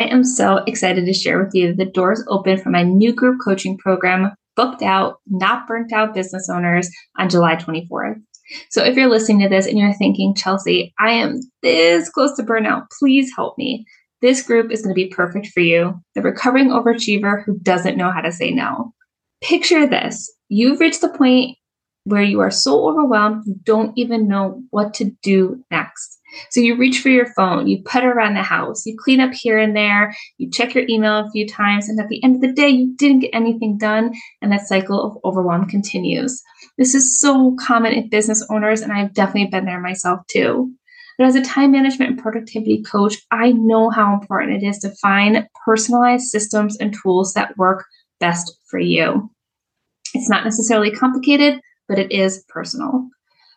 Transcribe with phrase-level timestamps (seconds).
[0.00, 3.38] I am so excited to share with you the doors open for my new group
[3.42, 8.20] coaching program, Booked Out, Not Burnt Out Business Owners, on July 24th.
[8.70, 12.42] So if you're listening to this and you're thinking, Chelsey, I am this close to
[12.42, 13.84] burnout, please help me.
[14.22, 18.10] This group is going to be perfect for you, the recovering overachiever who doesn't know
[18.10, 18.92] how to say no.
[19.42, 21.56] Picture this you've reached the point
[22.04, 26.20] where you are so overwhelmed, you don't even know what to do next.
[26.50, 29.58] So you reach for your phone, you put around the house, you clean up here
[29.58, 32.52] and there, you check your email a few times, and at the end of the
[32.52, 36.42] day, you didn't get anything done, and that cycle of overwhelm continues.
[36.78, 40.72] This is so common in business owners, and I've definitely been there myself too.
[41.18, 44.94] But as a time management and productivity coach, I know how important it is to
[44.96, 47.86] find personalized systems and tools that work
[48.20, 49.30] best for you.
[50.14, 53.08] It's not necessarily complicated, but it is personal.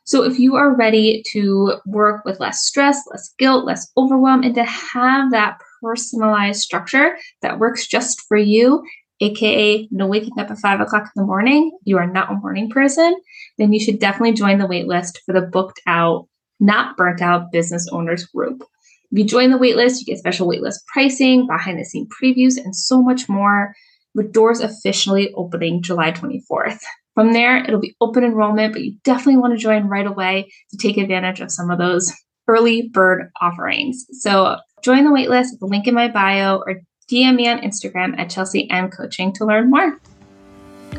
[0.10, 4.56] So if you are ready to work with less stress, less guilt, less overwhelm, and
[4.56, 8.84] to have that personalized structure that works just for you,
[9.22, 12.72] aka no waking up at five o'clock in the morning, you are not a morning
[12.72, 13.16] person,
[13.60, 16.28] then you should definitely join the waitlist for the booked out,
[16.60, 18.64] not burnt out business owners group.
[19.12, 22.76] If you join the waitlist, you get special waitlist pricing, behind the scene previews, and
[22.76, 23.76] so much more,
[24.16, 26.80] with doors officially opening July 24th.
[27.20, 30.78] From there, it'll be open enrollment, but you definitely want to join right away to
[30.78, 32.14] take advantage of some of those
[32.48, 34.06] early bird offerings.
[34.22, 36.80] So join the waitlist, the link in my bio, or
[37.12, 40.00] DM me on Instagram at Chelsey N Coaching to learn more.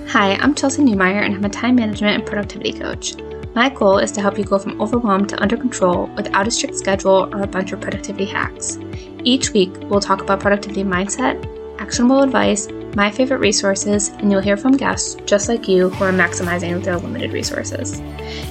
[0.08, 3.16] Hi, I'm Chelsey Newmyer, and I'm a time management and productivity coach.
[3.54, 6.76] My goal is to help you go from overwhelmed to under control without a strict
[6.76, 8.76] schedule or a bunch of productivity hacks.
[9.24, 11.42] Each week, we'll talk about productivity mindset,
[11.78, 16.12] actionable advice, my favorite resources, and you'll hear from guests just like you who are
[16.12, 18.00] maximizing their limited resources.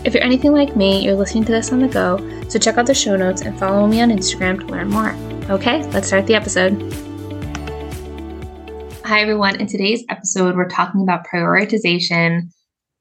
[0.05, 2.85] If you're anything like me, you're listening to this on the go, so check out
[2.85, 5.11] the show notes and follow me on Instagram to learn more.
[5.49, 6.73] Okay, let's start the episode.
[9.03, 9.59] Hi, everyone.
[9.59, 12.49] In today's episode, we're talking about prioritization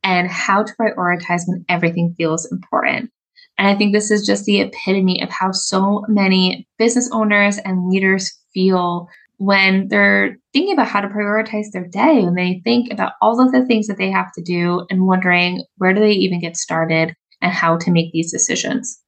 [0.02, 3.10] and how to prioritize when everything feels important.
[3.58, 7.90] And I think this is just the epitome of how so many business owners and
[7.90, 9.08] leaders feel
[9.38, 13.52] when they're thinking about how to prioritize their day when they think about all of
[13.52, 17.14] the things that they have to do and wondering where do they even get started
[17.40, 19.00] and how to make these decisions.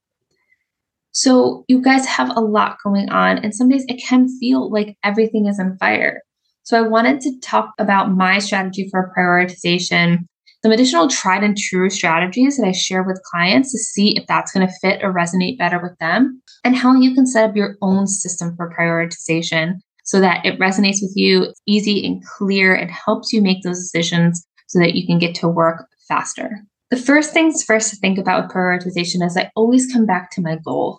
[1.13, 4.97] So, you guys have a lot going on, and some days it can feel like
[5.03, 6.23] everything is on fire.
[6.63, 10.19] So, I wanted to talk about my strategy for prioritization,
[10.63, 14.53] some additional tried and true strategies that I share with clients to see if that's
[14.53, 17.77] going to fit or resonate better with them, and how you can set up your
[17.83, 23.33] own system for prioritization so that it resonates with you, easy and clear, and helps
[23.33, 26.59] you make those decisions so that you can get to work faster.
[26.91, 30.41] The first things first to think about with prioritization is I always come back to
[30.41, 30.99] my goal.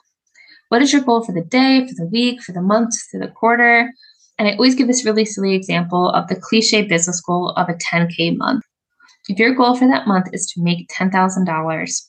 [0.70, 3.28] What is your goal for the day, for the week, for the month, for the
[3.28, 3.92] quarter?
[4.40, 7.74] And I always give this really silly example of the cliche business goal of a
[7.74, 8.64] 10K month.
[9.28, 12.02] If your goal for that month is to make $10,000,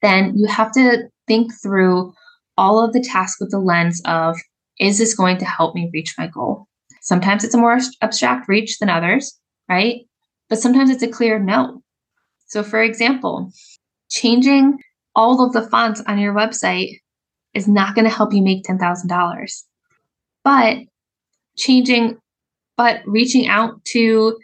[0.00, 2.14] then you have to think through
[2.56, 4.38] all of the tasks with the lens of
[4.78, 6.66] is this going to help me reach my goal?
[7.00, 10.02] Sometimes it's a more abstract reach than others, right?
[10.48, 11.82] But sometimes it's a clear no.
[12.46, 13.52] So, for example,
[14.10, 14.78] changing
[15.14, 17.00] all of the fonts on your website
[17.54, 19.62] is not going to help you make $10,000.
[20.44, 20.78] But
[21.56, 22.18] changing,
[22.76, 24.38] but reaching out to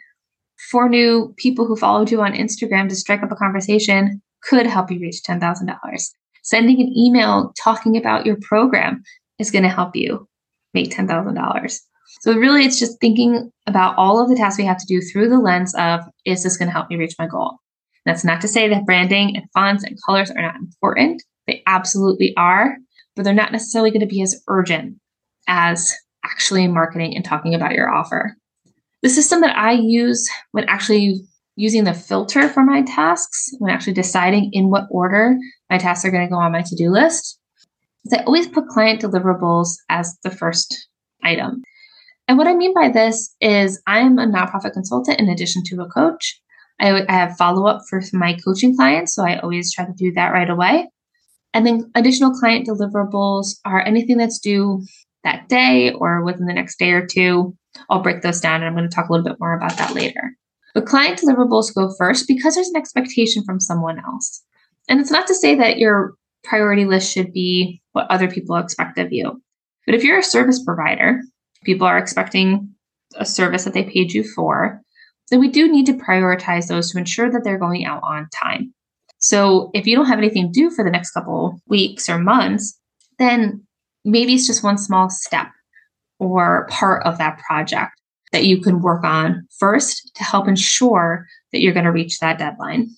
[0.69, 4.91] four new people who followed you on Instagram to strike up a conversation could help
[4.91, 6.11] you reach $10,000.
[6.43, 9.03] Sending an email talking about your program
[9.39, 10.27] is going to help you
[10.73, 11.79] make $10,000.
[12.21, 15.29] So really it's just thinking about all of the tasks we have to do through
[15.29, 17.57] the lens of is this going to help me reach my goal?
[18.05, 21.23] That's not to say that branding and fonts and colors are not important.
[21.47, 22.77] They absolutely are,
[23.15, 24.97] but they're not necessarily going to be as urgent
[25.47, 25.93] as
[26.23, 28.35] actually marketing and talking about your offer.
[29.01, 31.21] The system that I use when actually
[31.55, 35.37] using the filter for my tasks, when actually deciding in what order
[35.69, 37.39] my tasks are going to go on my to do list,
[38.13, 40.87] I always put client deliverables as the first
[41.23, 41.63] item.
[42.27, 45.89] And what I mean by this is I'm a nonprofit consultant in addition to a
[45.89, 46.39] coach.
[46.79, 50.11] I, I have follow up for my coaching clients, so I always try to do
[50.13, 50.89] that right away.
[51.53, 54.83] And then additional client deliverables are anything that's due
[55.23, 57.55] that day or within the next day or two.
[57.89, 59.93] I'll break those down and I'm going to talk a little bit more about that
[59.93, 60.35] later.
[60.73, 64.43] But client deliverables go first because there's an expectation from someone else.
[64.89, 66.13] And it's not to say that your
[66.45, 69.41] priority list should be what other people expect of you.
[69.85, 71.21] But if you're a service provider,
[71.63, 72.69] people are expecting
[73.15, 74.81] a service that they paid you for,
[75.31, 78.73] then we do need to prioritize those to ensure that they're going out on time.
[79.19, 82.77] So if you don't have anything due for the next couple weeks or months,
[83.17, 83.65] then
[84.03, 85.47] maybe it's just one small step.
[86.19, 87.91] or part of that project
[88.31, 92.37] that you can work on first to help ensure that you're going to reach that
[92.37, 92.89] deadline.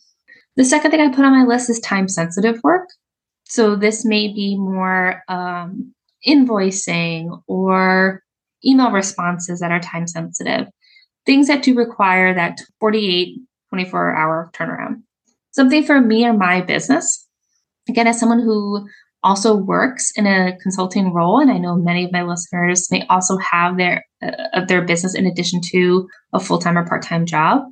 [0.55, 2.87] The second thing I put on my list is time sensitive work.
[3.49, 5.93] So this may be more um,
[6.27, 8.21] invoicing or
[8.65, 10.67] email responses that are time sensitive,
[11.25, 13.39] things that do require that 48,
[13.69, 15.01] 24 hour turnaround.
[15.51, 17.25] Something for me or my business.
[17.89, 18.87] Again, as someone who
[19.23, 23.37] also works in a consulting role, and I know many of my listeners may also
[23.37, 27.63] have their uh, their business in addition to a full time or part time job.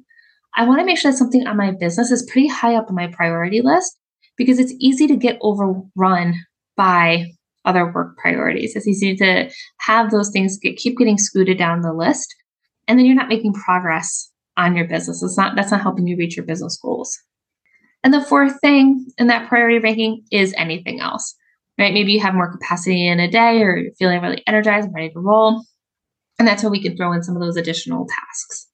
[0.56, 2.96] I want to make sure that something on my business is pretty high up on
[2.96, 3.98] my priority list
[4.38, 6.36] because it's easy to get overrun
[6.76, 7.26] by
[7.66, 8.76] other work priorities.
[8.76, 9.50] It's easy to
[9.80, 12.34] have those things get keep getting scooted down the list,
[12.88, 15.24] and then you're not making progress on your business.
[15.24, 17.18] It's not that's not helping you reach your business goals.
[18.04, 21.36] And the fourth thing in that priority ranking is anything else.
[21.78, 21.94] Right?
[21.94, 25.10] Maybe you have more capacity in a day or you're feeling really energized and ready
[25.10, 25.66] to roll.
[26.40, 28.68] And that's where we can throw in some of those additional tasks.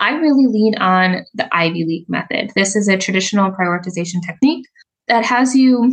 [0.00, 2.50] I really lean on the Ivy Lee method.
[2.56, 4.66] This is a traditional prioritization technique
[5.08, 5.92] that has you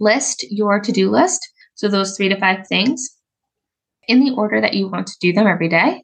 [0.00, 3.08] list your to do list so those three to five things
[4.08, 6.02] in the order that you want to do them every day.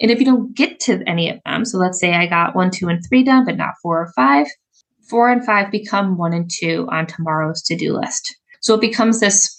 [0.00, 2.70] And if you don't get to any of them, so let's say I got one,
[2.70, 4.46] two, and three done, but not four or five,
[5.08, 8.34] four and five become one and two on tomorrow's to do list.
[8.60, 9.54] So it becomes this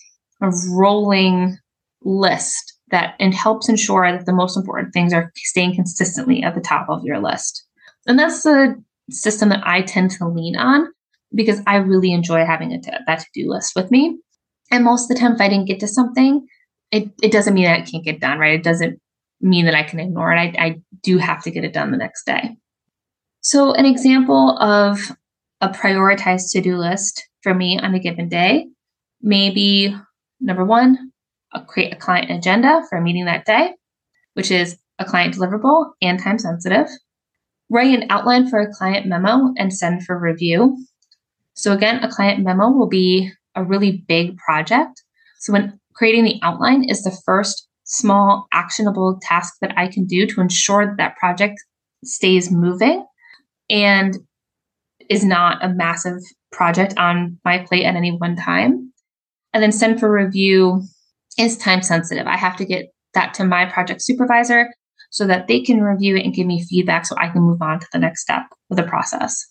[0.70, 1.58] rolling
[2.04, 6.62] list that and helps ensure that the most important things are staying consistently at the
[6.62, 7.64] top of your list.
[8.08, 10.88] And that's the system that I tend to lean on
[11.34, 14.20] because I really enjoy having a t- that to do list with me.
[14.70, 16.48] And most of the time, if I didn't get to something,
[16.92, 18.60] it, it doesn't mean that it can't get done, right?
[18.60, 19.00] It doesn't
[19.42, 20.38] mean that I can ignore it.
[20.38, 22.58] I, I do have to get it done the next day.
[23.42, 25.00] So, an example of
[25.62, 28.68] a prioritized to do list for me on a given day
[29.22, 29.96] may be
[30.40, 31.12] number one,
[31.54, 33.74] I'll create a client agenda for a meeting that day,
[34.34, 36.88] which is a client deliverable and time sensitive.
[37.70, 40.78] Write an outline for a client memo and send for review.
[41.62, 45.04] So, again, a client memo will be a really big project.
[45.42, 50.26] So, when creating the outline is the first small actionable task that I can do
[50.26, 51.64] to ensure that that project
[52.04, 53.06] stays moving
[53.70, 54.18] and
[55.08, 56.18] is not a massive
[56.52, 58.92] project on my plate at any one time.
[59.54, 60.82] And then send for review
[61.38, 62.26] is time sensitive.
[62.26, 64.68] I have to get that to my project supervisor
[65.12, 67.82] so that they can review it and give me feedback so I can move on
[67.82, 69.51] to the next step of the process.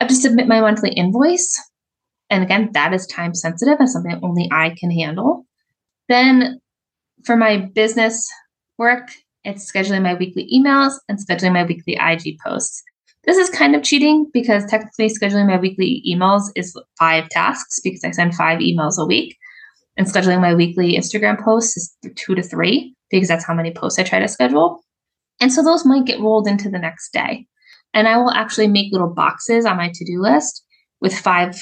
[0.00, 1.60] I have to submit my monthly invoice
[2.30, 5.44] and again, that is time sensitive and something only I can handle.
[6.08, 6.60] Then
[7.24, 8.26] for my business
[8.78, 9.10] work,
[9.44, 12.82] it's scheduling my weekly emails and scheduling my weekly IG posts.
[13.24, 18.04] This is kind of cheating because technically scheduling my weekly emails is five tasks because
[18.04, 19.36] I send five emails a week.
[19.96, 23.98] And scheduling my weekly Instagram posts is two to three because that's how many posts
[23.98, 24.80] I try to schedule.
[25.40, 27.46] And so those might get rolled into the next day.
[27.94, 30.64] And I will actually make little boxes on my to do list
[31.00, 31.56] with five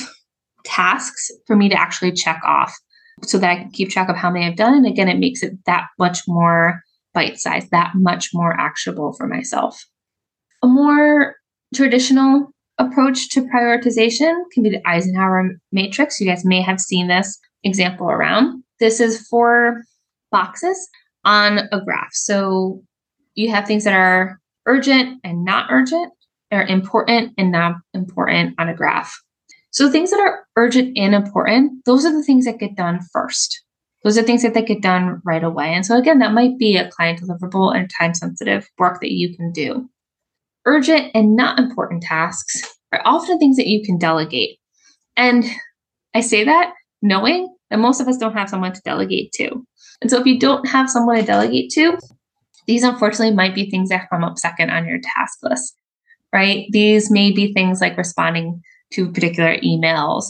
[0.65, 2.75] tasks for me to actually check off
[3.23, 4.75] so that I can keep track of how many I've done.
[4.75, 6.83] And again, it makes it that much more
[7.15, 9.83] bite sized, that much more actionable for myself.
[10.63, 11.35] A more
[11.75, 16.21] traditional approach to prioritization can be the Eisenhower matrix.
[16.21, 18.63] You guys may have seen this example around.
[18.79, 19.83] This is four
[20.31, 20.89] boxes
[21.25, 22.13] on a graph.
[22.13, 22.83] So
[23.35, 26.13] you have things that are urgent and not urgent,
[26.51, 29.21] are important and not important on a graph.
[29.71, 33.63] So things that are urgent and important, those are the things that get done first.
[34.05, 35.75] Those are things that, that get done right away.
[35.75, 39.37] And so again, that might be a client deliverable and time sensitive work that you
[39.37, 39.89] can do.
[40.65, 42.63] Urgent and not important tasks
[42.93, 44.59] are often things that you can delegate.
[45.17, 45.45] And
[46.15, 49.67] I say that knowing that most of us don't have someone to delegate to.
[50.01, 51.99] And so if you don't have someone to delegate to,
[52.67, 55.75] these unfortunately might be things that come up second on your task list,
[56.33, 56.67] right?
[56.71, 60.27] These may be things like responding to particular emails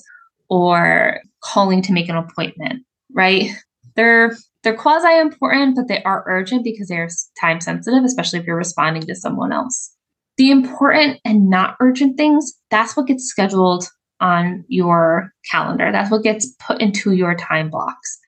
[0.49, 3.51] or calling to make an appointment, right?
[3.95, 7.09] They're they're quasi important, but they are urgent because they're
[7.41, 9.95] time sensitive, especially if you're responding to someone else.
[10.37, 13.89] The important and not urgent things, that's what gets scheduled
[14.21, 15.93] on your calendar.
[15.93, 18.19] That's what gets put into your time blocks.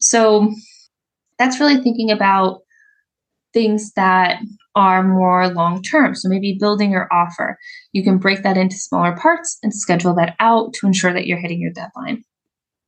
[0.00, 0.52] So
[1.38, 2.60] that's really thinking about
[3.52, 4.40] things that
[4.74, 6.14] are more long term.
[6.14, 7.58] So maybe building your offer.
[7.92, 11.38] You can break that into smaller parts and schedule that out to ensure that you're
[11.38, 12.24] hitting your deadline.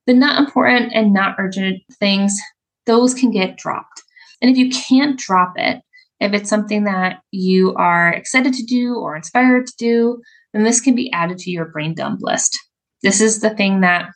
[0.07, 2.39] The not important and not urgent things,
[2.87, 4.03] those can get dropped.
[4.41, 5.81] And if you can't drop it,
[6.21, 10.81] if it's something that you are excited to do or inspired to do, then this
[10.81, 12.59] can be added to your brain dump list.
[13.03, 14.09] This is the thing that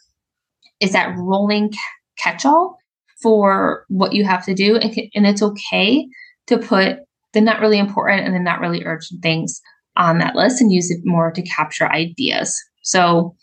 [0.80, 1.72] is that rolling
[2.18, 2.78] catch all
[3.22, 4.76] for what you have to do.
[4.76, 6.08] And, it's okay
[6.46, 7.00] to put
[7.32, 9.60] the not really important and the not really urgent things
[9.96, 12.56] on that list and use it more to capture ideas.
[12.82, 13.34] So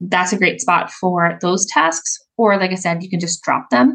[0.00, 2.18] that's a great spot for those tasks.
[2.36, 3.94] Or, like I said, you can just drop them.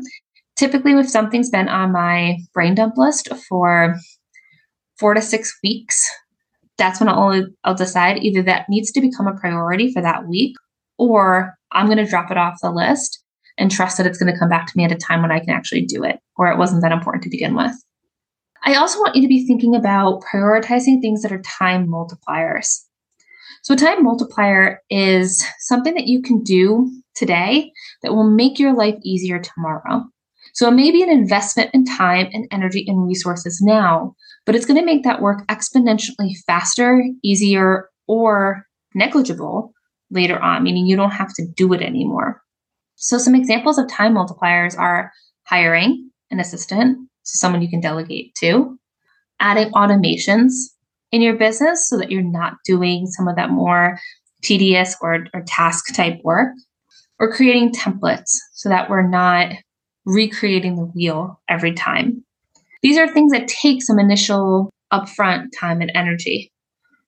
[0.57, 3.95] Typically, if something's been on my brain dump list for
[4.99, 6.07] four to six weeks,
[6.77, 10.55] that's when I'll, I'll decide either that needs to become a priority for that week
[10.97, 13.23] or I'm going to drop it off the list
[13.57, 15.39] and trust that it's going to come back to me at a time when I
[15.39, 17.73] can actually do it or it wasn't that important to begin with.
[18.63, 22.81] I also want you to be thinking about prioritizing things that are time multipliers.
[23.63, 28.73] So, a time multiplier is something that you can do today that will make your
[28.73, 30.03] life easier tomorrow.
[30.53, 34.15] So, it may be an investment in time and energy and resources now,
[34.45, 39.73] but it's going to make that work exponentially faster, easier, or negligible
[40.09, 42.41] later on, meaning you don't have to do it anymore.
[42.95, 45.11] So, some examples of time multipliers are
[45.45, 48.77] hiring an assistant, so someone you can delegate to,
[49.39, 50.51] adding automations
[51.11, 53.99] in your business so that you're not doing some of that more
[54.41, 56.53] tedious or, or task type work,
[57.19, 59.53] or creating templates so that we're not
[60.05, 62.23] recreating the wheel every time.
[62.81, 66.51] These are things that take some initial upfront time and energy.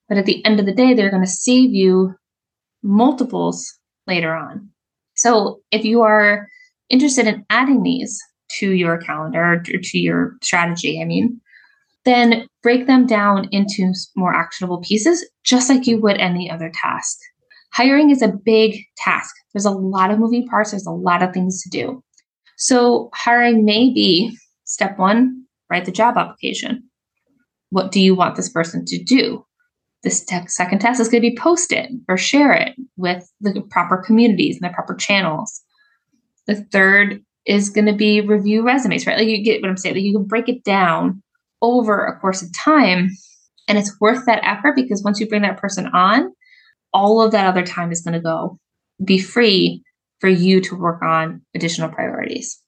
[0.08, 2.14] But at the end of the day, they're going to save you
[2.84, 4.70] multiples later on.
[5.16, 6.48] So if you are
[6.90, 8.22] interested in adding these
[8.52, 11.40] to your calendar or to your strategy, I mean,
[12.06, 17.18] then break them down into more actionable pieces, just like you would any other task.
[17.74, 19.34] Hiring is a big task.
[19.54, 22.04] There's a lot of moving parts, there's a lot of things to do.
[22.58, 26.84] So, hiring may be step one, write the job application.
[27.70, 29.46] What do you want this person to do?
[30.04, 33.98] The second task is going to be post it or share it with the proper
[33.98, 35.62] communities and the proper channels.
[36.46, 39.18] The third is going to be review resumes, right?
[39.18, 39.96] Like you get what I'm saying.
[39.96, 41.22] Like you can break it down
[41.62, 43.10] over a course of time,
[43.68, 46.34] and it's worth that effort because once you bring that person on,
[46.94, 48.60] all of that other time is going to go
[49.04, 49.84] be free
[50.20, 52.62] for you to work on additional priorities.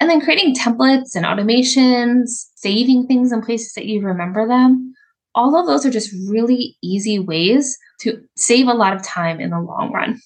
[0.00, 4.94] And then creating templates and automations, saving things in places that you remember them.
[5.34, 9.50] All of those are just really easy ways to save a lot of time in
[9.50, 10.18] the long run.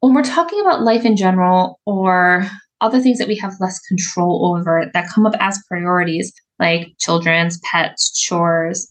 [0.00, 2.48] When we're talking about life in general or
[2.80, 7.58] other things that we have less control over that come up as priorities, like children's,
[7.60, 8.90] pets, chores,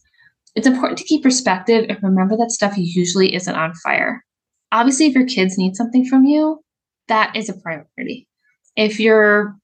[0.55, 4.25] it's important to keep perspective and remember that stuff usually isn't on fire.
[4.71, 6.59] Obviously, if your kids need something from you,
[7.07, 8.27] that is a priority.
[8.75, 9.55] If your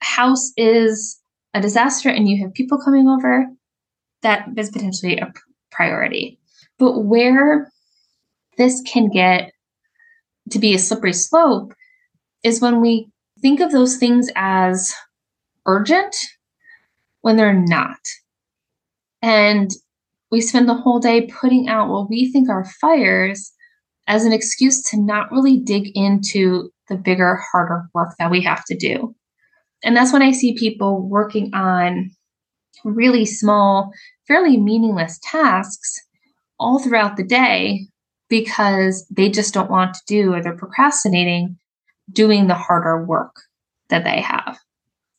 [0.00, 1.18] house is
[1.54, 3.46] a disaster and you have people coming over,
[4.20, 5.32] that is potentially a
[5.72, 6.38] priority.
[6.78, 7.72] But where
[8.58, 9.50] this can get
[10.50, 11.72] to be a slippery slope
[12.42, 13.08] is when we
[13.44, 14.94] think of those things as
[15.66, 16.16] urgent
[17.20, 18.00] when they're not.
[19.20, 19.70] And
[20.30, 23.52] we spend the whole day putting out what we think are fires
[24.06, 28.64] as an excuse to not really dig into the bigger, harder work that we have
[28.64, 29.14] to do.
[29.82, 32.12] And that's when I see people working on
[32.82, 33.92] really small,
[34.26, 36.00] fairly meaningless tasks
[36.58, 37.88] all throughout the day
[38.30, 41.58] because they just don't want to do or they're procrastinating
[42.12, 43.34] doing the harder work
[43.90, 44.58] that they have.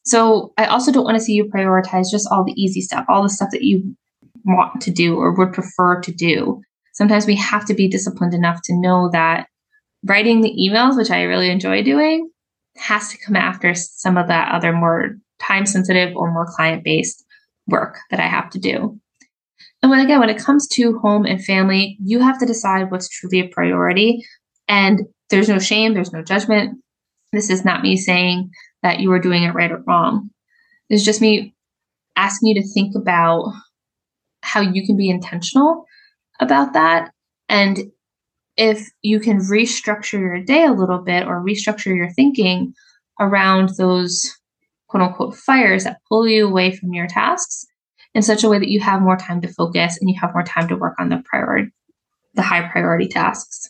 [0.04, 3.24] So I also don't want to see you prioritize just all the easy stuff, all
[3.24, 3.96] the stuff that you
[4.46, 6.62] want to do or would prefer to do.
[6.94, 9.48] Sometimes we have to be disciplined enough to know that
[10.06, 12.30] writing the emails, which I really enjoy doing,
[12.77, 17.25] has to come after some of that other more time sensitive or more client based
[17.68, 19.00] work that I have to do.
[19.82, 23.10] And when again, when it comes to home and family, you have to decide what's
[23.10, 24.25] truly a priority.
[24.68, 26.79] And there's no shame, there's no judgment.
[27.34, 28.50] This is not me saying
[28.84, 30.29] that you are doing it right or wrong.
[30.89, 31.55] It's just me
[32.15, 33.51] asking you to think about
[34.41, 35.86] how you can be intentional
[36.39, 37.12] about that.
[37.50, 37.79] And
[38.58, 42.74] if you can restructure your day a little bit or restructure your thinking
[43.20, 44.34] around those
[44.88, 47.65] quote unquote fires that pull you away from your tasks
[48.13, 50.44] in such a way that you have more time to focus and you have more
[50.44, 51.72] time to work on the priority
[52.36, 53.70] the high priority tasks.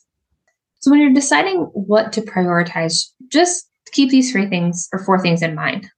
[0.85, 5.41] So when you're deciding what to prioritize, just keep these three things or four things
[5.41, 5.89] in mind.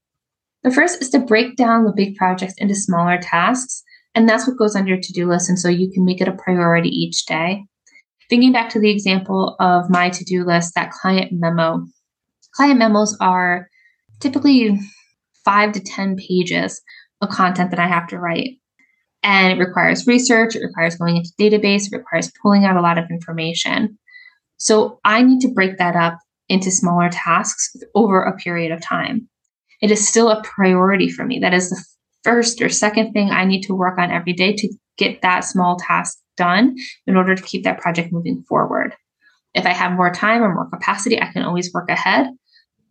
[0.63, 3.83] The first is to break down the big projects into smaller tasks,
[4.15, 5.49] and that's what goes on your to do list.
[5.49, 7.65] And so you can make it a priority each day.
[8.29, 11.85] Thinking back to the example of my to do list, that client memo.
[12.53, 13.67] Client memos are
[14.21, 14.79] typically
[15.43, 16.81] five to 10 pages
[17.19, 18.51] of content that I have to write.
[19.21, 22.97] And it requires research, it requires going into database, it requires pulling out a lot
[22.97, 23.97] of information.
[24.57, 29.27] So I need to break that up into smaller tasks over a period of time.
[29.81, 31.37] it is still a priority for me.
[31.37, 31.83] That is the
[32.23, 35.77] first or second thing I need to work on every day to get that small
[35.77, 38.95] task done in order to keep that project moving forward.
[39.53, 42.27] If I have more time or more capacity, I can always work ahead.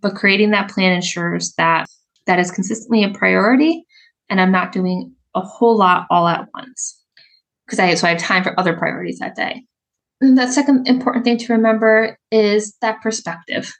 [0.00, 1.88] But creating that plan ensures that
[2.26, 3.85] that is consistently a priority
[4.28, 7.00] and I'm not doing a whole lot all at once.
[7.66, 9.64] Because I so I have time for other priorities that day.
[10.20, 13.73] And that second important thing to remember is that perspective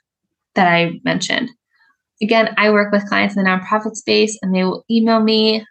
[0.55, 1.49] that I mentioned.
[2.21, 5.65] Again, I work with clients in the nonprofit space and they will email me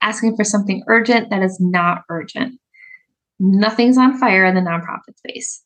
[0.00, 2.60] asking for something urgent that is not urgent.
[3.40, 5.62] Nothing's on fire in the nonprofit space.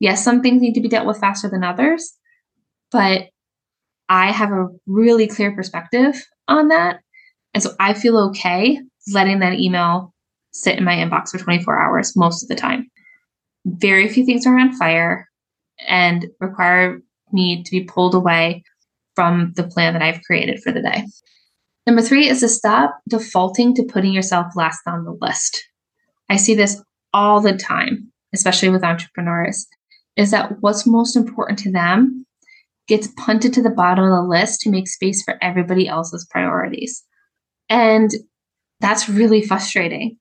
[0.00, 2.12] Yes, some things need to be dealt with faster than others,
[2.90, 3.28] but
[4.08, 7.00] I have a really clear perspective on that.
[7.54, 8.80] And so I feel okay
[9.12, 10.12] letting that email
[10.52, 12.90] sit in my inbox for 24 hours most of the time.
[13.64, 15.28] Very few things are on fire
[15.86, 17.00] and require
[17.32, 18.64] me to be pulled away
[19.14, 21.04] from the plan that I've created for the day.
[21.86, 25.64] Number three is to stop defaulting to putting yourself last on the list.
[26.28, 29.66] I see this all the time, especially with entrepreneurs,
[30.16, 32.24] is that what's most important to them
[32.88, 37.02] gets punted to the bottom of the list to make space for everybody else's priorities.
[37.68, 38.10] And
[38.80, 40.18] that's really frustrating.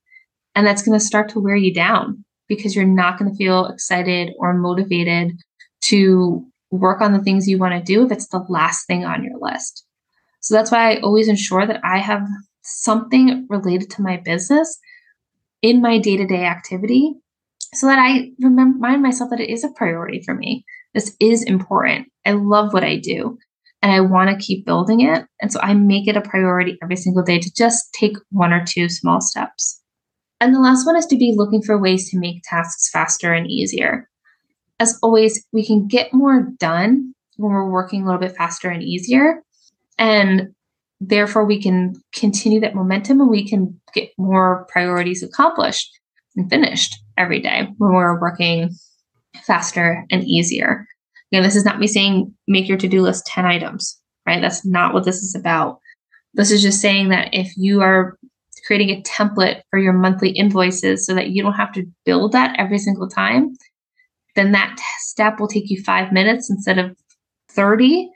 [0.56, 3.68] And that's going to start to wear you down because you're not going to feel
[3.68, 5.32] excited or motivated
[5.80, 9.24] to work on the things you want to do if it's the last thing on
[9.24, 9.86] your list.
[10.42, 12.28] So that's why I always ensure that I have
[12.62, 14.78] something related to my business
[15.62, 17.14] in my day to day activity
[17.74, 20.66] so that I remind myself that it is a priority for me.
[20.94, 22.10] This is important.
[22.26, 23.38] I love what I do
[23.82, 25.26] and I want to keep building it.
[25.42, 28.66] And so I make it a priority every single day to just take one or
[28.66, 29.81] two small steps.
[30.42, 33.50] And the last one is to be looking for ways to make tasks faster and
[33.50, 34.10] easier.
[34.80, 38.82] As always, we can get more done when we're working a little bit faster and
[38.82, 39.44] easier.
[40.00, 40.56] And
[41.00, 45.88] therefore, we can continue that momentum and we can get more priorities accomplished
[46.36, 48.72] and finished every day when we're working
[49.44, 50.88] faster and easier.
[51.32, 54.42] Again, this is not me saying make your to do list 10 items, right?
[54.42, 55.78] That's not what this is about.
[56.34, 58.18] This is just saying that if you are
[58.72, 62.56] creating a template for your monthly invoices so that you don't have to build that
[62.58, 63.54] every single time,
[64.38, 66.96] then that step will take you five minutes instead of
[67.50, 68.10] 30,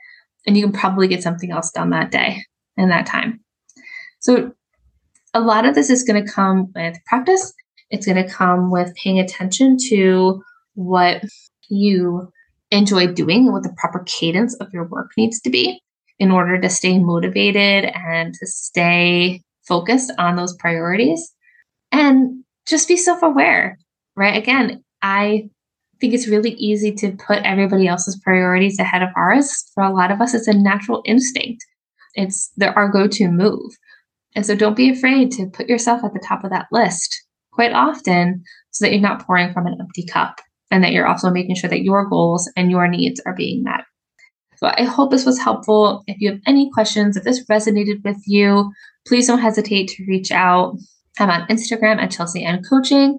[0.46, 2.42] and you can probably get something else done that day
[2.78, 3.38] and that time.
[4.20, 4.52] So,
[5.34, 7.52] a lot of this is going to come with practice.
[7.90, 10.42] It's going to come with paying attention to
[10.72, 11.22] what
[11.68, 12.32] you
[12.70, 15.82] enjoy doing, and what the proper cadence of your work needs to be
[16.18, 21.32] in order to stay motivated and to stay focused on those priorities.
[21.92, 23.78] And just be self aware,
[24.16, 24.36] right?
[24.36, 25.48] Again, I
[26.00, 29.64] think it's really easy to put everybody else's priorities ahead of ours.
[29.74, 31.64] For a lot of us, it's a natural instinct.
[32.14, 33.72] It's the, our go-to move.
[34.34, 37.72] And so don't be afraid to put yourself at the top of that list quite
[37.72, 41.54] often so that you're not pouring from an empty cup and that you're also making
[41.54, 43.80] sure that your goals and your needs are being met.
[44.56, 46.02] So I hope this was helpful.
[46.06, 48.70] If you have any questions, if this resonated with you,
[49.06, 50.76] please don't hesitate to reach out.
[51.18, 53.18] I'm on Instagram at Chelsey N Coaching,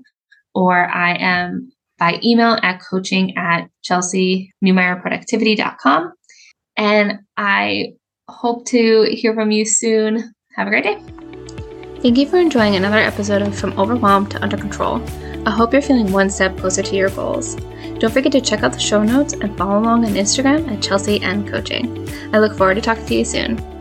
[0.54, 6.14] or I am by email at coaching at chelseynewmyerproductivity.com.
[6.78, 7.94] And I
[8.30, 10.32] hope to hear from you soon.
[10.56, 11.02] Have a great day.
[12.02, 15.02] Thank you for enjoying another episode of From Overwhelmed to Under Control.
[15.48, 17.56] I hope you're feeling one step closer to your goals.
[18.00, 21.20] Don't forget to check out the show notes and follow along on Instagram at Chelsey
[21.22, 22.08] N Coaching.
[22.34, 23.77] I look forward to talking to you soon.